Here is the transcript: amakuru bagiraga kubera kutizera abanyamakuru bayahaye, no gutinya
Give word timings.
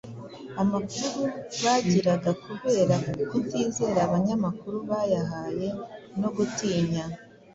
amakuru 0.61 1.19
bagiraga 1.63 2.31
kubera 2.45 2.95
kutizera 3.29 3.99
abanyamakuru 4.07 4.77
bayahaye, 4.89 5.67
no 6.19 6.29
gutinya 6.35 7.03